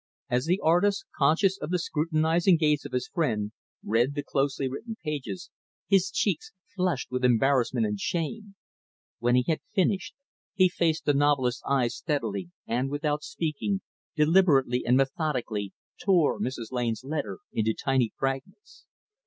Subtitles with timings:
[0.31, 3.51] As the artist, conscious of the scrutinizing gaze of his friend,
[3.83, 5.51] read the closely written pages,
[5.87, 8.55] his cheeks flushed with embarrassment and shame.
[9.19, 10.15] When he had finished,
[10.55, 13.81] he faced the novelist's eyes steadily and, without speaking,
[14.15, 15.71] deliberately and methodically
[16.03, 16.75] tore Mrs.
[16.75, 18.85] Taine's letter into tiny fragments.